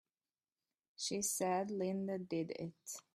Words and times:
She 0.97 1.21
said 1.21 1.69
Linda 1.69 2.17
did 2.17 2.49
it! 2.57 3.01